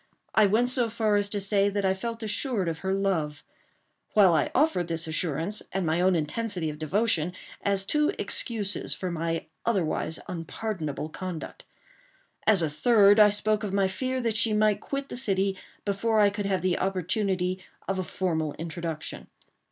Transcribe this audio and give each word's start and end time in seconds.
I 0.33 0.47
went 0.47 0.67
so 0.69 0.89
far 0.89 1.15
as 1.15 1.29
to 1.29 1.39
say 1.39 1.69
that 1.69 1.85
I 1.85 1.93
felt 1.93 2.23
assured 2.23 2.67
of 2.67 2.79
her 2.79 2.91
love; 2.91 3.43
while 4.15 4.33
I 4.33 4.49
offered 4.55 4.87
this 4.87 5.05
assurance, 5.05 5.61
and 5.71 5.85
my 5.85 6.01
own 6.01 6.15
intensity 6.15 6.71
of 6.71 6.79
devotion, 6.79 7.33
as 7.61 7.85
two 7.85 8.11
excuses 8.17 8.95
for 8.95 9.11
my 9.11 9.45
otherwise 9.63 10.17
unpardonable 10.27 11.09
conduct. 11.09 11.65
As 12.47 12.63
a 12.63 12.67
third, 12.69 13.19
I 13.19 13.29
spoke 13.29 13.63
of 13.63 13.73
my 13.73 13.87
fear 13.87 14.19
that 14.21 14.37
she 14.37 14.53
might 14.53 14.81
quit 14.81 15.07
the 15.07 15.15
city 15.17 15.55
before 15.85 16.19
I 16.19 16.31
could 16.31 16.47
have 16.47 16.63
the 16.63 16.79
opportunity 16.79 17.63
of 17.87 17.99
a 17.99 18.03
formal 18.03 18.53
introduction. 18.53 19.27